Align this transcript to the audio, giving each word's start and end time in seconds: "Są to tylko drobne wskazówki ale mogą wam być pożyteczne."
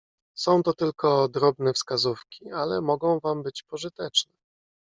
"Są 0.35 0.63
to 0.63 0.73
tylko 0.73 1.27
drobne 1.29 1.73
wskazówki 1.73 2.51
ale 2.51 2.81
mogą 2.81 3.19
wam 3.19 3.43
być 3.43 3.63
pożyteczne." 3.63 4.33